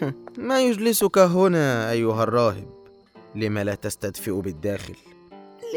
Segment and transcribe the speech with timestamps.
[0.48, 2.68] ما يجلسك هنا أيها الراهب؟
[3.34, 4.96] لم لا تستدفئ بالداخل؟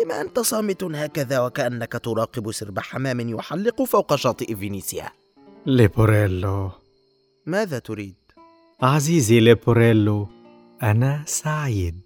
[0.03, 5.09] لم أنت صامت هكذا وكأنك تراقب سرب حمام يحلق فوق شاطئ فينيسيا؟
[5.65, 6.71] ليبوريلو
[7.45, 8.15] ماذا تريد؟
[8.81, 10.27] عزيزي ليبوريلو
[10.83, 12.01] أنا سعيد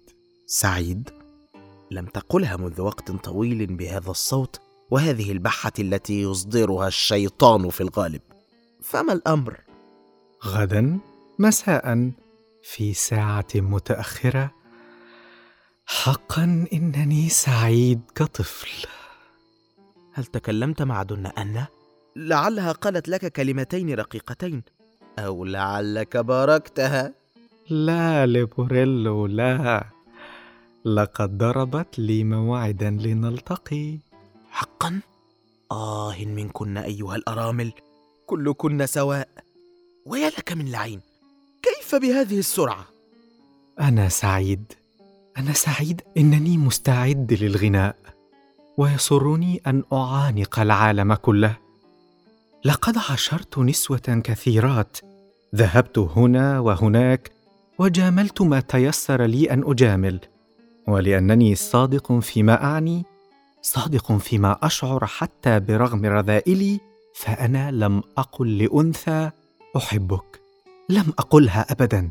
[0.46, 1.10] سعيد؟
[1.90, 4.60] لم تقلها منذ وقت طويل بهذا الصوت
[4.90, 8.20] وهذه البحة التي يصدرها الشيطان في الغالب
[8.82, 9.60] فما الأمر؟
[10.44, 10.98] غدا
[11.40, 12.10] مساء
[12.62, 14.50] في ساعة متأخرة.
[15.86, 18.88] حقا إنني سعيد كطفل.
[20.12, 21.66] هل تكلمت مع دون أنا؟
[22.16, 24.62] لعلها قالت لك كلمتين رقيقتين.
[25.18, 27.12] أو لعلك باركتها.
[27.70, 29.84] لا ليبوريلو لا.
[30.84, 33.98] لقد ضربت لي موعدا لنلتقي.
[34.50, 35.00] حقا؟
[35.72, 37.72] آه منكن أيها الأرامل.
[38.26, 39.28] كلكن سواء.
[40.06, 41.07] ويا لك من لعين.
[41.88, 42.86] كيف بهذه السرعة؟
[43.80, 44.72] أنا سعيد.
[45.38, 47.96] أنا سعيد إنني مستعد للغناء.
[48.76, 51.56] ويسرني أن أعانق العالم كله.
[52.64, 54.96] لقد عاشرت نسوة كثيرات.
[55.54, 57.30] ذهبت هنا وهناك
[57.78, 60.20] وجاملت ما تيسر لي أن أجامل.
[60.88, 63.04] ولأنني صادق فيما أعني
[63.62, 66.80] صادق فيما أشعر حتى برغم رذائلي
[67.14, 69.30] فأنا لم أقل لأنثى
[69.76, 70.47] أحبك.
[70.90, 72.10] لم أقلها أبدا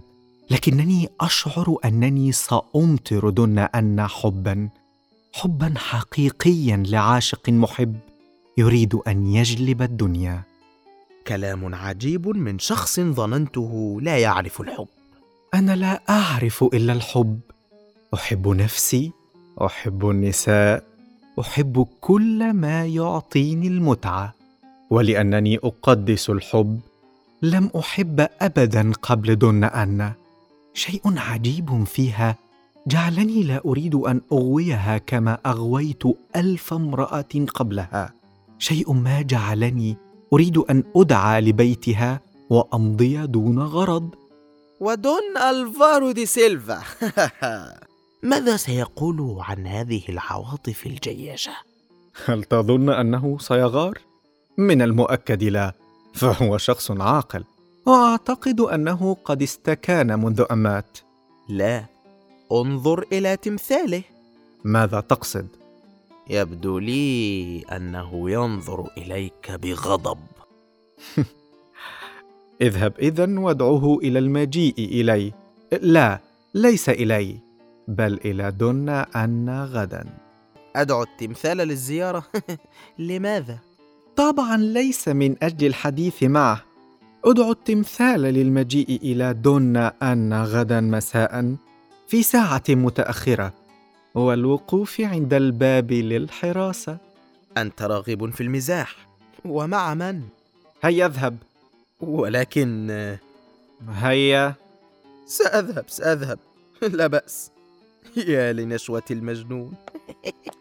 [0.50, 4.70] لكنني أشعر أنني سأمطر دون أن حبا
[5.34, 7.96] حبا حقيقيا لعاشق محب
[8.58, 10.42] يريد أن يجلب الدنيا.
[11.28, 14.88] كلام عجيب من شخص ظننته لا يعرف الحب.
[15.54, 17.40] أنا لا أعرف إلا الحب.
[18.14, 19.12] أحب نفسي
[19.62, 20.84] أحب النساء
[21.40, 24.34] أحب كل ما يعطيني المتعة
[24.90, 26.80] ولأنني أقدس الحب
[27.42, 30.12] لم أحب أبدا قبل دون أن.
[30.74, 32.36] شيء عجيب فيها.
[32.88, 36.04] جعلني لا أريد أن أغويها كما أغويت
[36.36, 38.14] ألف امرأة قبلها.
[38.60, 39.98] شيء ما جعلني
[40.34, 44.10] أريد أن أدعى لبيتها وأمضي دون غرض.
[44.80, 46.82] ودون ألفارو دي سيلفا.
[48.24, 51.52] ماذا سيقول عن هذه العواطف الجياشة؟
[52.26, 53.98] هل تظن أنه سيغار؟
[54.58, 55.74] من المؤكد لا.
[56.18, 57.44] فهو شخص عاقل.
[57.86, 60.98] وأعتقد أنه قد استكان منذ أن مات.
[61.50, 61.86] لا
[62.52, 64.04] انظر إلى تمثاله.
[64.64, 65.48] ماذا تقصد؟
[66.30, 70.20] يبدو لي أنه ينظر إليك بغضب.
[72.62, 75.34] اذهب اذا وادعه إلى المجيء إلي.
[75.82, 76.20] لا
[76.54, 77.40] ليس إلي
[77.88, 80.06] بل إلى دونا أن غدا.
[80.76, 82.24] أدعو التمثال للزيارة.
[83.00, 83.60] لماذا؟
[84.18, 86.64] طبعا ليس من أجل الحديث معه.
[87.26, 91.56] ادعو التمثال للمجيء إلى دونا أنا غدا مساء
[92.08, 93.54] في ساعة متأخرة
[94.16, 96.98] والوقوف عند الباب للحراسة.
[97.58, 98.96] أنت راغب في المزاح
[99.46, 100.22] ومع من؟
[100.84, 101.38] هيا اذهب.
[102.02, 102.90] ولكن
[103.90, 104.54] هيا.
[105.26, 106.40] سأذهب سأذهب.
[106.82, 107.52] لا بأس.
[108.18, 109.74] يا لنشوة المجنون.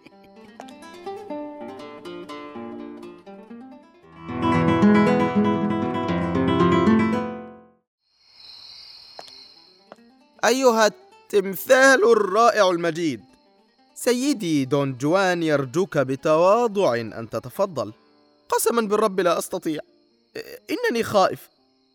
[10.47, 13.21] أيها التمثال الرائع المجيد.
[13.95, 17.93] سيدي دون جوان يرجوك بتواضع أن تتفضل.
[18.49, 19.81] قسما بالرب لا أستطيع.
[20.71, 21.49] إنني خائف.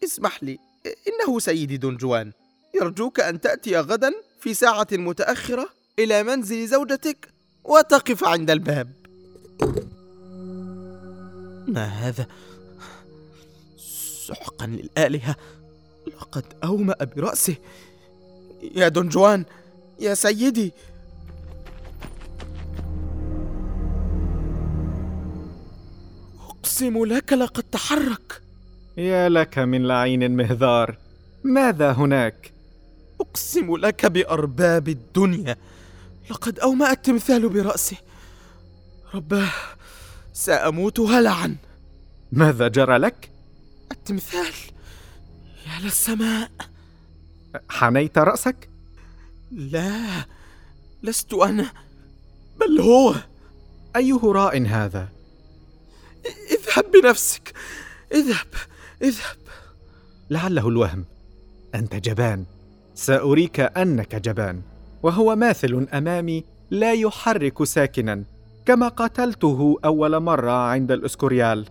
[0.04, 0.60] اسمح لي.
[0.86, 2.32] إنه سيدي دون جوان.
[2.76, 5.70] يرجوك أن تأتي غدا في ساعة متأخرة
[6.00, 7.34] إلى منزل زوجتك
[7.64, 8.92] وتقف عند الباب.
[11.68, 12.28] ما هذا؟
[14.28, 15.36] سحقا للآلهة.
[16.08, 17.56] لقد أومأ برأسه.
[18.76, 19.46] يا دون جوان
[20.00, 20.74] يا سيدي.
[26.50, 28.42] أقسم لك لقد تحرك.
[28.98, 30.98] يا لك من لعين مهذار.
[31.44, 32.52] ماذا هناك؟
[33.22, 35.58] أقسم لك بأرباب الدنيا.
[36.30, 37.98] لقد أومأ التمثال برأسه.
[39.16, 39.52] رباه
[40.34, 41.56] سأموت هلعا
[42.32, 43.30] ماذا جرى لك؟
[43.92, 44.54] التمثال
[45.68, 46.52] يا للسماء.
[47.70, 48.70] حنيت رأسك؟
[49.52, 50.26] لا
[51.04, 51.72] لست أنا
[52.60, 53.16] بل هو.
[53.96, 55.10] أي هراء هذا؟
[56.52, 57.54] اذهب بنفسك
[58.12, 58.48] اذهب
[59.02, 59.38] اذهب.
[60.30, 61.06] لعله الوهم.
[61.76, 62.46] أنت جبان.
[62.96, 64.62] سأريك أنك جبان.
[65.04, 68.24] وهو ماثل أمامي لا يحرك ساكنا
[68.66, 71.66] كما قتلته أول مرة عند الأسكوريال.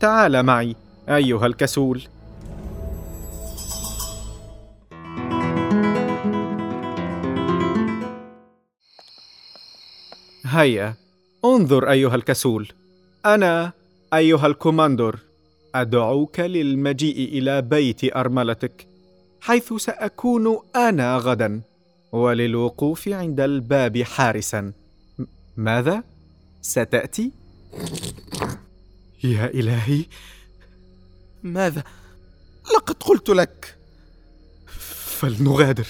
[0.00, 0.76] تعال معي
[1.08, 2.02] أيها الكسول.
[10.48, 10.94] هيا
[11.44, 12.68] انظر أيها الكسول.
[13.26, 13.72] أنا
[14.14, 15.18] أيها الكوماندور
[15.74, 18.86] أدعوك للمجيء إلى بيت أرملتك
[19.40, 21.60] حيث سأكون أنا غدا
[22.12, 24.72] وللوقوف عند الباب حارسا.
[25.56, 26.02] ماذا؟
[26.62, 27.32] ستأتي؟
[29.24, 30.04] يا إلهي!
[31.42, 31.84] ماذا؟
[32.74, 33.76] لقد قلت لك.
[35.18, 35.86] فلنغادر.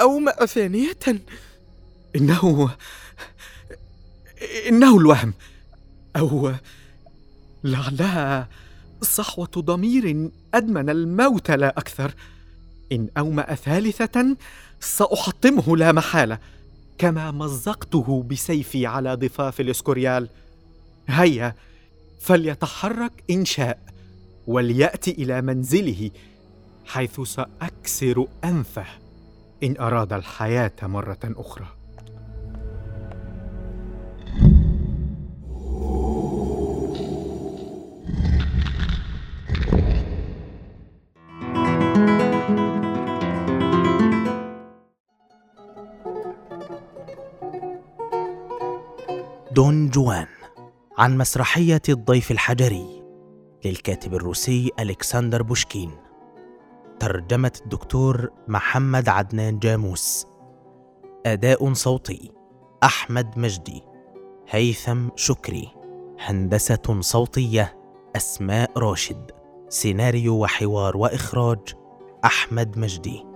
[0.00, 0.96] أومأ ثانية.
[2.16, 2.70] إنه
[4.68, 5.34] إنه الوهم.
[6.16, 6.52] أو
[7.64, 8.48] لعلها
[9.02, 12.14] صحوة ضمير أدمن الموت لا أكثر.
[12.92, 14.36] إن أومأ ثالثة
[14.80, 16.38] سأحطمه لا محالة.
[16.98, 20.28] كما مزقته بسيفي على ضفاف الإسكوريال.
[21.08, 21.54] هيا
[22.20, 23.78] فليتحرك إن شاء
[24.46, 26.10] وليأتي إلى منزله
[26.86, 28.86] حيث سأكسر أنفه.
[29.62, 31.79] إن أراد الحياة مرة أخرى.
[49.60, 50.26] دون جوان
[50.98, 53.02] عن مسرحية الضيف الحجري
[53.64, 55.90] للكاتب الروسي ألكسندر بوشكين.
[57.00, 60.26] ترجمة الدكتور محمد عدنان جاموس.
[61.26, 62.32] أداء صوتي
[62.84, 63.82] أحمد مجدي.
[64.48, 65.68] هيثم شكري.
[66.20, 67.78] هندسة صوتية
[68.16, 69.30] أسماء راشد.
[69.68, 71.74] سيناريو وحوار وإخراج
[72.24, 73.29] أحمد مجدي.